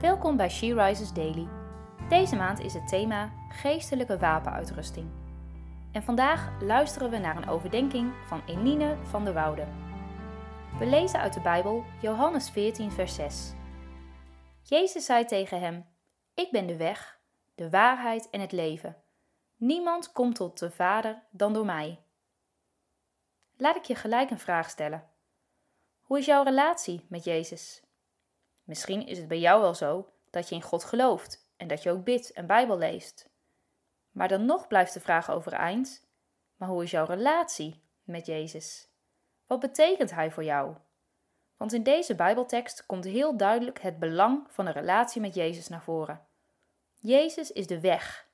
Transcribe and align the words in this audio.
Welkom 0.00 0.36
bij 0.36 0.48
She 0.48 0.74
Rises 0.74 1.12
Daily. 1.12 1.48
Deze 2.08 2.36
maand 2.36 2.60
is 2.60 2.74
het 2.74 2.88
thema 2.88 3.32
geestelijke 3.48 4.18
wapenuitrusting. 4.18 5.10
En 5.92 6.02
vandaag 6.02 6.62
luisteren 6.62 7.10
we 7.10 7.18
naar 7.18 7.36
een 7.36 7.48
overdenking 7.48 8.12
van 8.26 8.42
Eline 8.46 8.96
van 9.02 9.24
der 9.24 9.34
Woude. 9.34 9.66
We 10.78 10.86
lezen 10.86 11.20
uit 11.20 11.32
de 11.32 11.40
Bijbel 11.40 11.84
Johannes 12.00 12.50
14, 12.50 12.90
vers 12.90 13.14
6. 13.14 13.52
Jezus 14.62 15.04
zei 15.04 15.24
tegen 15.24 15.60
hem: 15.60 15.86
Ik 16.34 16.50
ben 16.50 16.66
de 16.66 16.76
weg, 16.76 17.20
de 17.54 17.70
waarheid 17.70 18.30
en 18.30 18.40
het 18.40 18.52
leven. 18.52 18.96
Niemand 19.56 20.12
komt 20.12 20.34
tot 20.34 20.58
de 20.58 20.70
Vader 20.70 21.22
dan 21.30 21.52
door 21.52 21.64
mij. 21.64 22.02
Laat 23.56 23.76
ik 23.76 23.84
je 23.84 23.94
gelijk 23.94 24.30
een 24.30 24.38
vraag 24.38 24.70
stellen. 24.70 25.10
Hoe 26.00 26.18
is 26.18 26.26
jouw 26.26 26.42
relatie 26.42 27.06
met 27.08 27.24
Jezus? 27.24 27.89
Misschien 28.70 29.06
is 29.06 29.18
het 29.18 29.28
bij 29.28 29.38
jou 29.38 29.60
wel 29.60 29.74
zo 29.74 30.12
dat 30.30 30.48
je 30.48 30.54
in 30.54 30.62
God 30.62 30.84
gelooft 30.84 31.50
en 31.56 31.68
dat 31.68 31.82
je 31.82 31.90
ook 31.90 32.04
bidt 32.04 32.32
en 32.32 32.46
Bijbel 32.46 32.78
leest. 32.78 33.28
Maar 34.10 34.28
dan 34.28 34.44
nog 34.44 34.66
blijft 34.66 34.94
de 34.94 35.00
vraag 35.00 35.30
overeind: 35.30 36.06
maar 36.56 36.68
hoe 36.68 36.82
is 36.82 36.90
jouw 36.90 37.04
relatie 37.04 37.82
met 38.02 38.26
Jezus? 38.26 38.88
Wat 39.46 39.60
betekent 39.60 40.10
Hij 40.10 40.30
voor 40.30 40.44
jou? 40.44 40.74
Want 41.56 41.72
in 41.72 41.82
deze 41.82 42.14
Bijbeltekst 42.14 42.86
komt 42.86 43.04
heel 43.04 43.36
duidelijk 43.36 43.80
het 43.80 43.98
belang 43.98 44.46
van 44.48 44.66
een 44.66 44.72
relatie 44.72 45.20
met 45.20 45.34
Jezus 45.34 45.68
naar 45.68 45.82
voren. 45.82 46.26
Jezus 46.94 47.52
is 47.52 47.66
de 47.66 47.80
weg, 47.80 48.28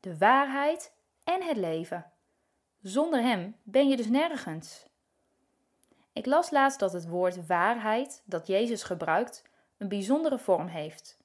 de 0.00 0.18
waarheid 0.18 0.92
en 1.24 1.42
het 1.42 1.56
leven. 1.56 2.12
Zonder 2.82 3.22
Hem 3.22 3.56
ben 3.62 3.88
je 3.88 3.96
dus 3.96 4.08
nergens. 4.08 4.86
Ik 6.12 6.26
las 6.26 6.50
laatst 6.50 6.78
dat 6.78 6.92
het 6.92 7.08
woord 7.08 7.46
waarheid 7.46 8.22
dat 8.24 8.46
Jezus 8.46 8.82
gebruikt 8.82 9.48
een 9.80 9.88
bijzondere 9.88 10.38
vorm 10.38 10.66
heeft. 10.66 11.18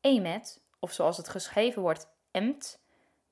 Emet, 0.00 0.62
of 0.78 0.92
zoals 0.92 1.16
het 1.16 1.28
geschreven 1.28 1.82
wordt 1.82 2.08
emt, 2.30 2.82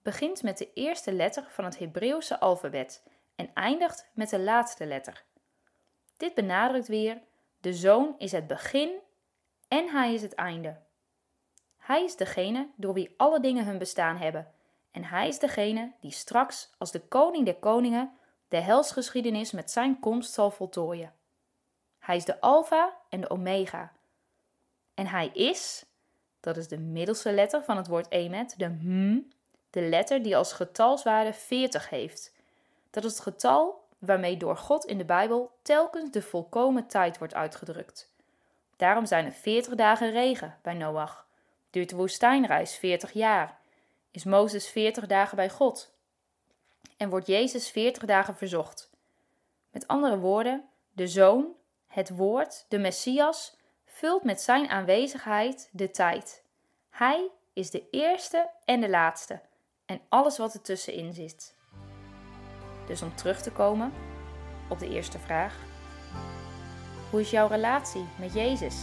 begint 0.03 0.43
met 0.43 0.59
de 0.59 0.73
eerste 0.73 1.13
letter 1.13 1.47
van 1.49 1.65
het 1.65 1.79
Hebreeuwse 1.79 2.41
alfabet 2.41 3.03
en 3.35 3.51
eindigt 3.55 4.11
met 4.15 4.31
de 4.31 4.41
laatste 4.41 4.87
letter. 4.87 5.25
Dit 6.17 6.35
benadrukt 6.35 6.89
weer: 6.89 7.23
de 7.61 7.75
zoon 7.75 8.15
is 8.19 8.33
het 8.33 8.47
begin 8.47 8.99
en 9.69 9.89
hij 9.89 10.15
is 10.15 10.23
het 10.23 10.35
einde. 10.35 10.81
Hij 11.77 12.05
is 12.05 12.17
degene 12.17 12.71
door 12.77 12.95
wie 12.95 13.15
alle 13.17 13.41
dingen 13.41 13.65
hun 13.65 13.79
bestaan 13.79 14.17
hebben, 14.17 14.53
en 14.91 15.05
hij 15.05 15.29
is 15.29 15.39
degene 15.39 15.93
die 16.01 16.11
straks 16.11 16.71
als 16.79 16.91
de 16.91 17.01
koning 17.01 17.45
der 17.45 17.57
koningen 17.57 18.13
de 18.49 18.61
helsgeschiedenis 18.61 19.51
met 19.51 19.71
zijn 19.71 20.01
komst 20.01 20.33
zal 20.33 20.51
voltooien. 20.51 21.15
Hij 21.99 22.17
is 22.17 22.25
de 22.25 22.41
Alpha 22.41 22.97
en 23.09 23.21
de 23.21 23.31
Omega, 23.31 23.93
en 25.03 25.09
hij 25.09 25.31
is, 25.33 25.85
dat 26.41 26.57
is 26.57 26.69
de 26.69 26.79
middelste 26.79 27.33
letter 27.33 27.65
van 27.65 27.77
het 27.77 27.87
woord 27.87 28.11
emet, 28.11 28.55
de 28.57 28.65
hm, 28.65 29.19
de 29.71 29.81
letter 29.81 30.23
die 30.23 30.37
als 30.37 30.53
getalswaarde 30.53 31.33
40 31.33 31.89
heeft. 31.89 32.33
Dat 32.91 33.05
is 33.05 33.11
het 33.11 33.21
getal 33.21 33.85
waarmee 33.99 34.37
door 34.37 34.57
God 34.57 34.85
in 34.85 34.99
de 34.99 35.05
Bijbel 35.05 35.59
telkens 35.63 36.11
de 36.11 36.23
volkomen 36.23 36.87
tijd 36.87 37.19
wordt 37.19 37.35
uitgedrukt. 37.35 38.11
Daarom 38.77 39.07
zijn 39.07 39.25
er 39.25 39.33
40 39.33 39.75
dagen 39.75 40.11
regen 40.11 40.59
bij 40.63 40.75
Noach. 40.75 41.27
Duurt 41.71 41.89
de 41.89 41.97
woestijnreis 41.97 42.77
40 42.77 43.13
jaar. 43.13 43.59
Is 44.11 44.25
Mozes 44.25 44.69
40 44.69 45.07
dagen 45.07 45.37
bij 45.37 45.51
God. 45.51 45.95
En 46.97 47.09
wordt 47.09 47.27
Jezus 47.27 47.71
40 47.71 48.05
dagen 48.05 48.35
verzocht. 48.35 48.91
Met 49.71 49.87
andere 49.87 50.19
woorden, 50.19 50.65
de 50.93 51.07
Zoon, 51.07 51.53
het 51.87 52.17
Woord, 52.17 52.67
de 52.69 52.79
Messias, 52.79 53.61
vult 53.93 54.25
met 54.25 54.41
zijn 54.41 54.69
aanwezigheid 54.69 55.69
de 55.73 55.91
tijd. 55.91 56.43
Hij 56.91 57.31
is 57.53 57.71
de 57.71 57.89
eerste 57.91 58.51
en 58.65 58.81
de 58.81 58.89
laatste 58.89 59.41
en 59.87 60.01
alles 60.09 60.39
wat 60.39 60.55
er 60.55 60.63
tussenin 60.63 61.13
zit. 61.13 61.57
Dus 62.87 63.03
om 63.03 63.17
terug 63.17 63.43
te 63.43 63.53
komen 63.53 63.93
op 64.69 64.79
de 64.79 64.89
eerste 64.89 65.19
vraag: 65.19 65.57
hoe 67.11 67.21
is 67.21 67.31
jouw 67.31 67.49
relatie 67.49 68.05
met 68.19 68.33
Jezus? 68.33 68.77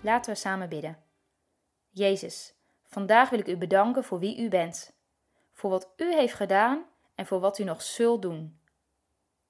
Laten 0.00 0.32
we 0.32 0.38
samen 0.38 0.68
bidden. 0.68 0.98
Jezus, 1.90 2.54
vandaag 2.84 3.30
wil 3.30 3.38
ik 3.38 3.48
u 3.48 3.56
bedanken 3.56 4.04
voor 4.04 4.18
wie 4.18 4.38
u 4.38 4.48
bent, 4.48 4.92
voor 5.52 5.70
wat 5.70 5.92
u 5.96 6.14
heeft 6.14 6.34
gedaan 6.34 6.84
en 7.14 7.26
voor 7.26 7.40
wat 7.40 7.58
u 7.58 7.64
nog 7.64 7.82
zult 7.82 8.22
doen. 8.22 8.60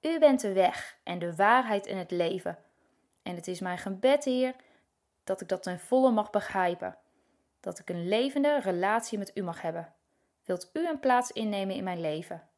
U 0.01 0.19
bent 0.19 0.41
de 0.41 0.53
weg 0.53 0.97
en 1.03 1.19
de 1.19 1.35
waarheid 1.35 1.85
en 1.85 1.97
het 1.97 2.11
leven. 2.11 2.57
En 3.23 3.35
het 3.35 3.47
is 3.47 3.59
mijn 3.59 3.77
gebed, 3.77 4.23
Heer, 4.23 4.55
dat 5.23 5.41
ik 5.41 5.47
dat 5.47 5.63
ten 5.63 5.79
volle 5.79 6.11
mag 6.11 6.29
begrijpen. 6.29 6.97
Dat 7.59 7.79
ik 7.79 7.89
een 7.89 8.07
levende 8.07 8.59
relatie 8.59 9.17
met 9.17 9.31
u 9.33 9.41
mag 9.41 9.61
hebben. 9.61 9.93
Wilt 10.45 10.69
u 10.73 10.87
een 10.87 10.99
plaats 10.99 11.31
innemen 11.31 11.75
in 11.75 11.83
mijn 11.83 12.01
leven? 12.01 12.49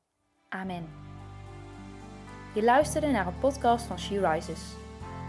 Amen. 0.49 0.89
Je 2.53 2.63
luisterde 2.63 3.07
naar 3.07 3.27
een 3.27 3.39
podcast 3.39 3.85
van 3.85 3.99
She 3.99 4.29
Rises. 4.29 4.73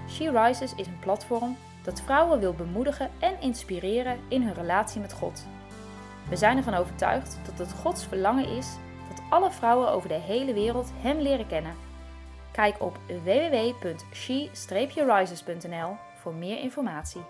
She 0.09 0.31
Rises 0.31 0.75
is 0.75 0.87
een 0.87 0.99
platform 0.99 1.57
dat 1.85 2.01
vrouwen 2.01 2.41
wil 2.41 2.55
bemoedigen 2.55 3.11
en 3.19 3.41
inspireren 3.41 4.19
in 4.29 4.43
hun 4.43 4.55
relatie 4.55 5.01
met 5.01 5.13
God. 5.13 5.47
We 6.29 6.37
zijn 6.37 6.57
ervan 6.57 6.75
overtuigd 6.75 7.39
dat 7.45 7.59
het 7.59 7.73
Gods 7.73 8.07
verlangen 8.07 8.49
is 8.49 8.77
dat 9.09 9.23
alle 9.31 9.51
vrouwen 9.51 9.91
over 9.91 10.09
de 10.09 10.15
hele 10.15 10.55
wereld 10.55 10.93
Hem 11.01 11.19
leren 11.19 11.47
kennen. 11.47 11.75
Kijk 12.53 12.83
op 12.83 12.99
www.she-rises.nl 13.25 15.97
voor 16.15 16.35
meer 16.35 16.59
informatie. 16.59 17.23